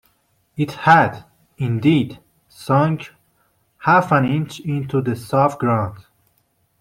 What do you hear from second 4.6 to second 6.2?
into the soft ground.